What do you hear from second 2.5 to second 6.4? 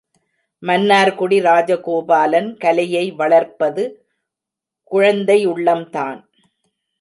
கலையை வளர்ப்பது குழந்தையுள்ளம்தான்.